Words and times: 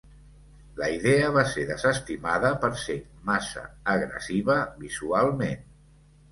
La 0.79 0.87
idea 0.93 1.27
va 1.35 1.43
ser 1.49 1.65
desestimada 1.73 2.51
per 2.65 2.71
ser 2.85 2.97
massa 3.31 3.67
agressiva 3.99 4.59
visualment. 4.83 5.65